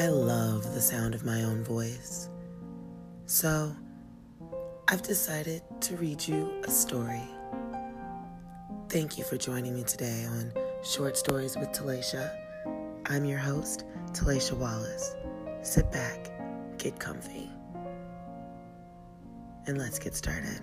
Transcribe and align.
I 0.00 0.08
love 0.08 0.72
the 0.72 0.80
sound 0.80 1.14
of 1.14 1.26
my 1.26 1.42
own 1.42 1.62
voice. 1.62 2.30
So, 3.26 3.76
I've 4.88 5.02
decided 5.02 5.60
to 5.82 5.96
read 5.96 6.26
you 6.26 6.50
a 6.64 6.70
story. 6.70 7.28
Thank 8.88 9.18
you 9.18 9.24
for 9.24 9.36
joining 9.36 9.74
me 9.74 9.84
today 9.84 10.24
on 10.24 10.54
Short 10.82 11.18
Stories 11.18 11.54
with 11.54 11.68
Talaisha. 11.72 12.34
I'm 13.10 13.26
your 13.26 13.40
host, 13.40 13.84
Talaisha 14.12 14.56
Wallace. 14.56 15.16
Sit 15.60 15.92
back, 15.92 16.32
get 16.78 16.98
comfy, 16.98 17.50
and 19.66 19.76
let's 19.76 19.98
get 19.98 20.14
started. 20.14 20.62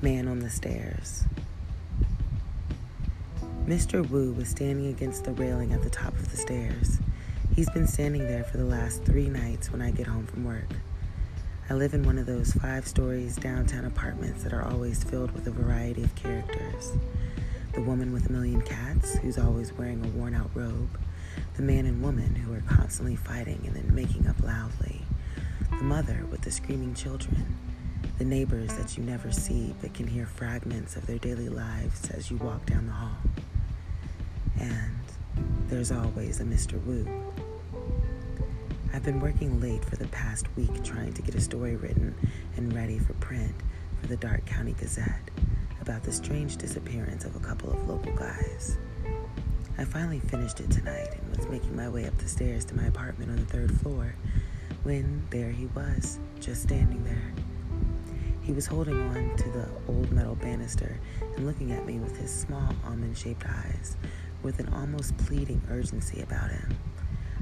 Man 0.00 0.28
on 0.28 0.38
the 0.38 0.48
Stairs. 0.48 1.24
Mr. 3.66 4.08
Wu 4.08 4.32
was 4.32 4.48
standing 4.48 4.86
against 4.86 5.24
the 5.24 5.32
railing 5.32 5.72
at 5.72 5.82
the 5.82 5.90
top 5.90 6.12
of 6.12 6.30
the 6.30 6.36
stairs. 6.36 7.00
He's 7.56 7.68
been 7.70 7.88
standing 7.88 8.24
there 8.28 8.44
for 8.44 8.58
the 8.58 8.64
last 8.64 9.02
three 9.02 9.28
nights 9.28 9.72
when 9.72 9.82
I 9.82 9.90
get 9.90 10.06
home 10.06 10.24
from 10.24 10.44
work. 10.44 10.68
I 11.68 11.74
live 11.74 11.94
in 11.94 12.04
one 12.04 12.16
of 12.16 12.26
those 12.26 12.52
five 12.52 12.86
stories 12.86 13.34
downtown 13.34 13.86
apartments 13.86 14.44
that 14.44 14.52
are 14.52 14.62
always 14.62 15.02
filled 15.02 15.32
with 15.32 15.48
a 15.48 15.50
variety 15.50 16.04
of 16.04 16.14
characters. 16.14 16.92
The 17.72 17.82
woman 17.82 18.12
with 18.12 18.28
a 18.28 18.32
million 18.32 18.62
cats, 18.62 19.16
who's 19.16 19.36
always 19.36 19.72
wearing 19.72 20.04
a 20.04 20.08
worn 20.16 20.32
out 20.32 20.50
robe. 20.54 20.96
The 21.56 21.62
man 21.62 21.86
and 21.86 22.00
woman 22.00 22.36
who 22.36 22.54
are 22.54 22.62
constantly 22.68 23.16
fighting 23.16 23.64
and 23.66 23.74
then 23.74 23.92
making 23.92 24.28
up 24.28 24.40
loudly. 24.44 25.02
The 25.70 25.82
mother 25.82 26.24
with 26.30 26.42
the 26.42 26.52
screaming 26.52 26.94
children. 26.94 27.67
The 28.18 28.24
neighbors 28.24 28.74
that 28.74 28.96
you 28.96 29.04
never 29.04 29.30
see 29.30 29.74
but 29.80 29.94
can 29.94 30.06
hear 30.06 30.26
fragments 30.26 30.96
of 30.96 31.06
their 31.06 31.18
daily 31.18 31.48
lives 31.48 32.10
as 32.10 32.30
you 32.30 32.36
walk 32.38 32.66
down 32.66 32.86
the 32.86 32.92
hall. 32.92 33.16
And 34.60 34.98
there's 35.68 35.92
always 35.92 36.40
a 36.40 36.44
Mr. 36.44 36.82
Wu. 36.84 37.06
I've 38.92 39.04
been 39.04 39.20
working 39.20 39.60
late 39.60 39.84
for 39.84 39.96
the 39.96 40.08
past 40.08 40.46
week 40.56 40.82
trying 40.82 41.12
to 41.12 41.22
get 41.22 41.34
a 41.34 41.40
story 41.40 41.76
written 41.76 42.14
and 42.56 42.72
ready 42.72 42.98
for 42.98 43.12
print 43.14 43.54
for 44.00 44.08
the 44.08 44.16
Darke 44.16 44.44
County 44.46 44.72
Gazette 44.72 45.30
about 45.80 46.02
the 46.02 46.12
strange 46.12 46.56
disappearance 46.56 47.24
of 47.24 47.36
a 47.36 47.40
couple 47.40 47.70
of 47.70 47.88
local 47.88 48.12
guys. 48.14 48.76
I 49.78 49.84
finally 49.84 50.18
finished 50.20 50.58
it 50.60 50.70
tonight 50.70 51.10
and 51.12 51.36
was 51.36 51.46
making 51.48 51.76
my 51.76 51.88
way 51.88 52.06
up 52.06 52.18
the 52.18 52.28
stairs 52.28 52.64
to 52.66 52.76
my 52.76 52.86
apartment 52.86 53.30
on 53.30 53.36
the 53.36 53.44
third 53.44 53.78
floor 53.80 54.14
when 54.82 55.22
there 55.30 55.50
he 55.50 55.66
was, 55.66 56.18
just 56.40 56.62
standing 56.62 57.04
there. 57.04 57.32
He 58.48 58.54
was 58.54 58.66
holding 58.66 58.98
on 58.98 59.36
to 59.36 59.50
the 59.50 59.68
old 59.88 60.10
metal 60.10 60.34
banister 60.34 60.98
and 61.36 61.46
looking 61.46 61.70
at 61.72 61.84
me 61.84 61.98
with 61.98 62.16
his 62.16 62.32
small 62.32 62.74
almond 62.82 63.18
shaped 63.18 63.44
eyes 63.46 63.98
with 64.42 64.58
an 64.58 64.72
almost 64.72 65.14
pleading 65.18 65.60
urgency 65.70 66.22
about 66.22 66.50
him. 66.50 66.78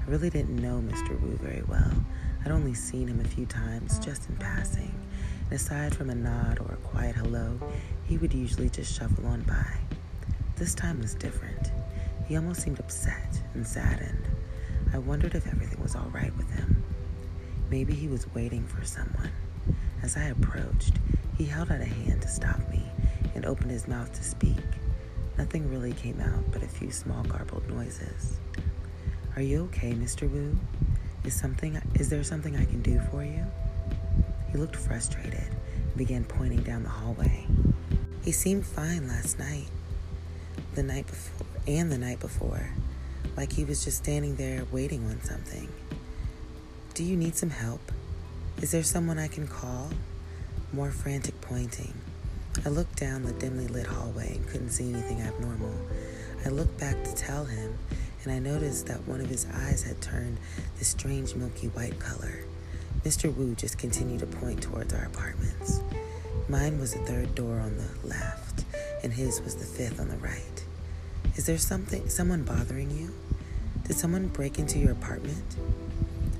I 0.00 0.08
really 0.08 0.30
didn't 0.30 0.54
know 0.54 0.80
Mr. 0.80 1.20
Wu 1.20 1.36
very 1.38 1.64
well. 1.66 1.92
I'd 2.44 2.52
only 2.52 2.74
seen 2.74 3.08
him 3.08 3.18
a 3.18 3.24
few 3.24 3.46
times, 3.46 3.98
just 3.98 4.28
in 4.28 4.36
passing. 4.36 4.94
And 5.46 5.52
aside 5.54 5.92
from 5.92 6.08
a 6.08 6.14
nod 6.14 6.60
or 6.60 6.74
a 6.74 6.86
quiet 6.86 7.16
hello, 7.16 7.58
he 8.04 8.16
would 8.18 8.32
usually 8.32 8.70
just 8.70 8.96
shuffle 8.96 9.26
on 9.26 9.40
by. 9.40 9.78
This 10.54 10.72
time 10.72 11.00
was 11.00 11.16
different. 11.16 11.72
He 12.28 12.36
almost 12.36 12.62
seemed 12.62 12.78
upset 12.78 13.42
and 13.54 13.66
saddened. 13.66 14.28
I 14.94 14.98
wondered 14.98 15.34
if 15.34 15.48
everything 15.48 15.82
was 15.82 15.96
all 15.96 16.12
right 16.14 16.34
with 16.36 16.48
him. 16.50 16.84
Maybe 17.70 17.92
he 17.92 18.06
was 18.06 18.32
waiting 18.34 18.64
for 18.68 18.84
someone. 18.84 19.32
As 20.02 20.16
I 20.16 20.24
approached, 20.24 20.94
he 21.38 21.44
held 21.44 21.70
out 21.70 21.80
a 21.80 21.84
hand 21.84 22.22
to 22.22 22.28
stop 22.28 22.58
me 22.70 22.82
and 23.34 23.46
opened 23.46 23.70
his 23.70 23.86
mouth 23.86 24.12
to 24.12 24.24
speak. 24.24 24.56
Nothing 25.38 25.70
really 25.70 25.92
came 25.92 26.20
out 26.20 26.44
but 26.50 26.62
a 26.62 26.68
few 26.68 26.90
small 26.90 27.22
garbled 27.22 27.68
noises. 27.68 28.38
Are 29.36 29.42
you 29.42 29.62
okay, 29.64 29.92
Mr. 29.92 30.30
Wu? 30.30 30.58
Is 31.24 31.34
something 31.34 31.80
is 31.94 32.08
there 32.08 32.24
something 32.24 32.56
I 32.56 32.64
can 32.64 32.82
do 32.82 33.00
for 33.10 33.22
you? 33.22 33.44
He 34.50 34.58
looked 34.58 34.76
frustrated 34.76 35.48
and 35.74 35.96
began 35.96 36.24
pointing 36.24 36.62
down 36.62 36.82
the 36.82 36.88
hallway. 36.88 37.46
He 38.24 38.32
seemed 38.32 38.66
fine 38.66 39.06
last 39.06 39.38
night. 39.38 39.68
The 40.74 40.82
night 40.82 41.06
before 41.06 41.46
and 41.66 41.92
the 41.92 41.98
night 41.98 42.18
before. 42.18 42.70
Like 43.36 43.52
he 43.52 43.64
was 43.64 43.84
just 43.84 43.98
standing 43.98 44.34
there 44.34 44.64
waiting 44.72 45.06
on 45.06 45.22
something. 45.22 45.68
Do 46.94 47.04
you 47.04 47.16
need 47.16 47.36
some 47.36 47.50
help? 47.50 47.80
Is 48.60 48.70
there 48.70 48.82
someone 48.82 49.18
I 49.18 49.28
can 49.28 49.48
call? 49.48 49.90
More 50.72 50.90
frantic 50.90 51.40
pointing. 51.40 51.94
I 52.64 52.68
looked 52.68 52.96
down 52.96 53.24
the 53.24 53.32
dimly 53.32 53.66
lit 53.66 53.86
hallway 53.86 54.36
and 54.36 54.46
couldn't 54.48 54.70
see 54.70 54.92
anything 54.92 55.20
abnormal. 55.20 55.74
I 56.44 56.50
looked 56.50 56.78
back 56.78 57.02
to 57.04 57.14
tell 57.14 57.44
him, 57.44 57.76
and 58.22 58.32
I 58.32 58.38
noticed 58.38 58.86
that 58.86 59.06
one 59.08 59.20
of 59.20 59.28
his 59.28 59.46
eyes 59.52 59.82
had 59.82 60.00
turned 60.00 60.38
this 60.78 60.88
strange 60.88 61.34
milky 61.34 61.68
white 61.68 61.98
color. 61.98 62.44
Mr. 63.04 63.34
Wu 63.34 63.54
just 63.56 63.78
continued 63.78 64.20
to 64.20 64.26
point 64.26 64.62
towards 64.62 64.94
our 64.94 65.06
apartments. 65.06 65.80
Mine 66.48 66.78
was 66.78 66.92
the 66.92 67.00
third 67.00 67.34
door 67.34 67.58
on 67.58 67.76
the 67.76 68.06
left, 68.08 68.64
and 69.02 69.12
his 69.12 69.40
was 69.40 69.56
the 69.56 69.64
fifth 69.64 69.98
on 69.98 70.08
the 70.08 70.16
right. 70.18 70.64
Is 71.36 71.46
there 71.46 71.58
something, 71.58 72.08
someone 72.08 72.44
bothering 72.44 72.90
you? 72.90 73.12
Did 73.84 73.96
someone 73.96 74.28
break 74.28 74.58
into 74.58 74.78
your 74.78 74.92
apartment? 74.92 75.56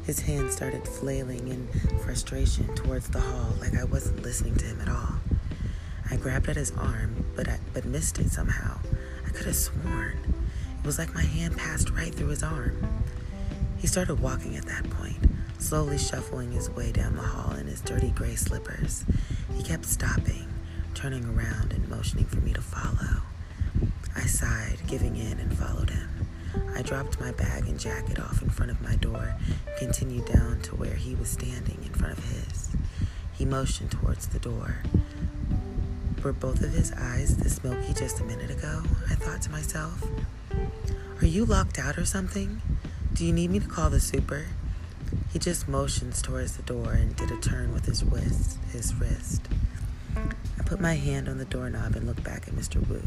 His 0.05 0.21
hand 0.21 0.53
started 0.53 0.87
flailing 0.87 1.47
in 1.49 1.69
frustration 2.01 2.75
towards 2.75 3.09
the 3.09 3.21
hall 3.21 3.55
like 3.61 3.77
I 3.77 3.85
wasn't 3.85 4.23
listening 4.23 4.57
to 4.57 4.65
him 4.65 4.81
at 4.81 4.89
all. 4.89 5.15
I 6.11 6.17
grabbed 6.17 6.49
at 6.49 6.57
his 6.57 6.73
arm, 6.73 7.25
but 7.37 7.49
I, 7.49 7.59
but 7.73 7.85
missed 7.85 8.19
it 8.19 8.31
somehow. 8.31 8.81
I 9.25 9.31
could 9.31 9.47
have 9.47 9.55
sworn. 9.55 10.19
It 10.81 10.87
was 10.87 10.99
like 10.99 11.15
my 11.15 11.23
hand 11.23 11.57
passed 11.57 11.91
right 11.91 12.13
through 12.13 12.29
his 12.29 12.43
arm. 12.43 13.05
He 13.79 13.87
started 13.87 14.17
walking 14.17 14.57
at 14.57 14.67
that 14.67 14.91
point, 14.91 15.19
slowly 15.59 15.99
shuffling 15.99 16.51
his 16.51 16.69
way 16.69 16.91
down 16.91 17.15
the 17.15 17.23
hall 17.23 17.55
in 17.55 17.69
his 17.69 17.81
dirty 17.81 18.11
gray 18.11 18.35
slippers. 18.35 19.05
He 19.57 19.63
kept 19.63 19.85
stopping, 19.87 20.49
turning 20.95 21.25
around 21.25 21.73
and 21.73 21.89
motioning 21.89 22.27
for 22.27 22.39
me 22.41 22.53
to 22.55 22.61
follow. 22.61 23.23
I 24.17 24.23
sighed, 24.23 24.79
giving 24.89 25.17
in, 25.17 25.39
and 25.39 25.57
followed 25.57 25.91
him. 25.91 26.22
I 26.75 26.83
dropped 26.83 27.21
my 27.21 27.33
bag 27.33 27.67
and 27.69 27.79
jacket 27.79 28.19
off 28.19 28.43
in 28.43 28.51
front 28.51 28.71
of 28.71 28.81
my 28.83 28.97
door 28.97 29.37
continued 29.79 30.27
down 30.27 30.61
to 30.63 30.77
where 30.77 30.95
he 30.95 31.15
was 31.15 31.29
standing 31.29 31.79
in 31.85 31.93
front 31.93 32.19
of 32.19 32.25
his. 32.25 32.71
He 33.33 33.45
motioned 33.45 33.91
towards 33.91 34.29
the 34.29 34.39
door. 34.39 34.83
Were 36.23 36.33
both 36.33 36.63
of 36.63 36.71
his 36.71 36.93
eyes 36.93 37.37
this 37.37 37.65
milky 37.65 37.93
just 37.95 38.21
a 38.21 38.25
minute 38.25 38.51
ago? 38.51 38.83
I 39.11 39.15
thought 39.15 39.43
to 39.43 39.51
myself. 39.51 40.05
Are 41.21 41.27
you 41.27 41.45
locked 41.45 41.79
out 41.79 41.99
or 41.99 42.05
something? 42.05 42.63
Do 43.13 43.25
you 43.25 43.33
need 43.33 43.51
me 43.51 43.59
to 43.61 43.67
call 43.67 43.91
the 43.91 44.01
super? 44.01 44.47
He 45.33 45.39
just 45.39 45.69
motions 45.69 46.23
towards 46.23 46.57
the 46.57 46.63
door 46.63 46.93
and 46.93 47.17
did 47.17 47.31
a 47.31 47.37
turn 47.37 47.73
with 47.73 47.87
his 47.87 48.05
wrist. 48.05 48.59
His 48.71 48.95
wrist. 48.95 49.43
I 50.17 50.63
put 50.65 50.81
my 50.81 50.95
hand 50.95 51.29
on 51.29 51.39
the 51.39 51.45
doorknob 51.45 51.97
and 51.97 52.07
looked 52.07 52.23
back 52.23 52.47
at 52.47 52.55
Mr. 52.55 52.87
Wu. 52.89 53.03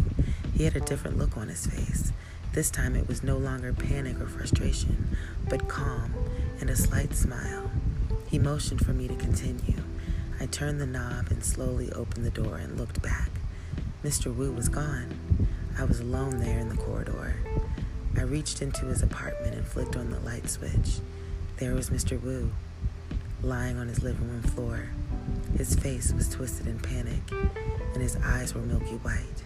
He 0.54 0.64
had 0.64 0.76
a 0.76 0.82
different 0.82 1.18
look 1.18 1.38
on 1.38 1.48
his 1.48 1.66
face. 1.68 2.12
This 2.56 2.70
time 2.70 2.96
it 2.96 3.10
was 3.10 3.22
no 3.22 3.36
longer 3.36 3.74
panic 3.74 4.18
or 4.22 4.28
frustration, 4.28 5.18
but 5.50 5.68
calm 5.68 6.14
and 6.62 6.70
a 6.70 6.76
slight 6.78 7.14
smile. 7.14 7.70
He 8.28 8.40
motioned 8.40 8.80
for 8.86 8.94
me 8.94 9.10
to 9.10 9.16
continue. 9.16 9.84
I 10.40 10.46
turned 10.46 10.80
the 10.80 10.86
knob 10.86 11.32
and 11.32 11.44
slowly 11.44 11.92
opened 11.92 12.24
the 12.24 12.30
door 12.30 12.56
and 12.56 12.80
looked 12.80 13.02
back. 13.02 13.30
Mr. 14.06 14.34
Wu 14.34 14.54
was 14.54 14.70
gone. 14.70 15.50
I 15.78 15.84
was 15.84 16.00
alone 16.00 16.38
there 16.38 16.58
in 16.58 16.70
the 16.70 16.78
corridor. 16.78 17.36
I 18.16 18.22
reached 18.22 18.62
into 18.62 18.86
his 18.86 19.04
apartment 19.04 19.56
and 19.56 19.68
flicked 19.68 19.98
on 19.98 20.10
the 20.10 20.22
light 20.22 20.50
switch. 20.50 21.00
There 21.58 21.74
was 21.74 21.90
Mr. 21.90 22.18
Wu, 22.22 22.54
lying 23.44 23.78
on 23.78 23.90
his 23.90 24.02
living 24.02 24.30
room 24.30 24.44
floor. 24.44 24.92
His 25.58 25.76
face 25.76 26.14
was 26.14 26.30
twisted 26.30 26.68
in 26.68 26.80
panic, 26.80 27.30
and 27.32 28.02
his 28.02 28.16
eyes 28.24 28.56
were 28.56 28.62
milky 28.62 28.96
white. 28.96 29.44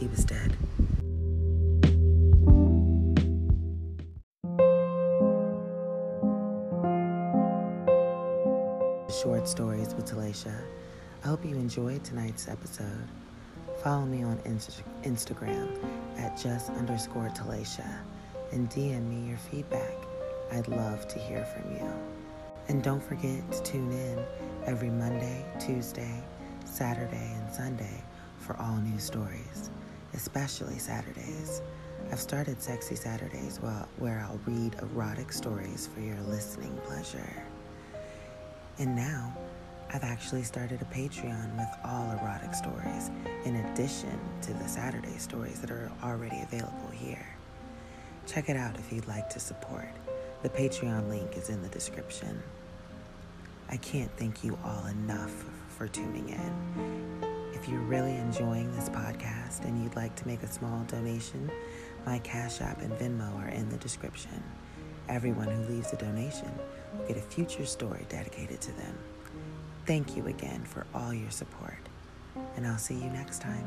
He 0.00 0.08
was 0.08 0.24
dead. 0.24 0.56
Short 9.22 9.46
Stories 9.46 9.94
with 9.94 10.06
Talaisha. 10.06 10.52
I 11.22 11.28
hope 11.28 11.44
you 11.44 11.54
enjoyed 11.54 12.02
tonight's 12.02 12.48
episode. 12.48 13.06
Follow 13.82 14.04
me 14.04 14.24
on 14.24 14.40
Inst- 14.44 14.82
Instagram 15.04 15.68
at 16.18 16.36
just 16.36 16.70
underscore 16.70 17.28
Talaisha 17.28 17.88
and 18.50 18.68
DM 18.70 19.08
me 19.08 19.28
your 19.28 19.38
feedback. 19.38 19.94
I'd 20.52 20.66
love 20.66 21.06
to 21.08 21.18
hear 21.20 21.44
from 21.44 21.76
you. 21.76 21.88
And 22.68 22.82
don't 22.82 23.02
forget 23.02 23.50
to 23.52 23.62
tune 23.62 23.92
in 23.92 24.18
every 24.66 24.90
Monday, 24.90 25.44
Tuesday, 25.60 26.22
Saturday, 26.64 27.36
and 27.36 27.52
Sunday 27.54 28.02
for 28.38 28.56
all 28.56 28.76
new 28.78 28.98
stories, 28.98 29.70
especially 30.14 30.78
Saturdays. 30.78 31.62
I've 32.10 32.20
started 32.20 32.60
Sexy 32.60 32.96
Saturdays 32.96 33.58
where 33.58 34.26
I'll 34.28 34.40
read 34.44 34.74
erotic 34.82 35.32
stories 35.32 35.88
for 35.94 36.00
your 36.00 36.20
listening 36.22 36.76
pleasure. 36.84 37.44
And 38.78 38.96
now, 38.96 39.32
I've 39.92 40.02
actually 40.02 40.42
started 40.42 40.82
a 40.82 40.84
Patreon 40.86 41.56
with 41.56 41.68
all 41.84 42.10
erotic 42.10 42.54
stories, 42.54 43.10
in 43.44 43.54
addition 43.56 44.18
to 44.42 44.52
the 44.52 44.66
Saturday 44.66 45.16
stories 45.18 45.60
that 45.60 45.70
are 45.70 45.92
already 46.02 46.40
available 46.40 46.90
here. 46.92 47.24
Check 48.26 48.48
it 48.48 48.56
out 48.56 48.76
if 48.76 48.92
you'd 48.92 49.06
like 49.06 49.30
to 49.30 49.38
support. 49.38 49.88
The 50.42 50.48
Patreon 50.48 51.08
link 51.08 51.36
is 51.36 51.50
in 51.50 51.62
the 51.62 51.68
description. 51.68 52.42
I 53.70 53.76
can't 53.76 54.10
thank 54.16 54.42
you 54.42 54.58
all 54.64 54.86
enough 54.86 55.44
for 55.68 55.86
tuning 55.86 56.30
in. 56.30 57.22
If 57.52 57.68
you're 57.68 57.80
really 57.80 58.16
enjoying 58.16 58.74
this 58.74 58.88
podcast 58.88 59.64
and 59.64 59.80
you'd 59.80 59.94
like 59.94 60.16
to 60.16 60.26
make 60.26 60.42
a 60.42 60.50
small 60.50 60.82
donation, 60.84 61.48
my 62.04 62.18
Cash 62.18 62.60
App 62.60 62.82
and 62.82 62.92
Venmo 62.94 63.38
are 63.38 63.48
in 63.48 63.68
the 63.68 63.76
description. 63.76 64.42
Everyone 65.08 65.48
who 65.48 65.72
leaves 65.72 65.92
a 65.92 65.96
donation 65.96 66.50
get 67.06 67.16
a 67.16 67.20
future 67.20 67.66
story 67.66 68.06
dedicated 68.08 68.60
to 68.62 68.72
them. 68.72 68.98
Thank 69.86 70.16
you 70.16 70.26
again 70.26 70.64
for 70.64 70.86
all 70.94 71.12
your 71.12 71.30
support, 71.30 71.78
and 72.56 72.66
I'll 72.66 72.78
see 72.78 72.94
you 72.94 73.10
next 73.10 73.40
time. 73.40 73.66